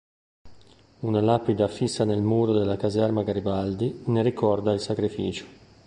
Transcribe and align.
Una 1.01 1.21
lapide 1.21 1.61
affissa 1.61 2.05
nel 2.05 2.23
muro 2.23 2.53
della 2.53 2.75
caserma 2.75 3.21
Garibaldi, 3.21 4.01
ne 4.05 4.23
ricorda 4.23 4.73
il 4.73 4.79
sacrificio. 4.79 5.45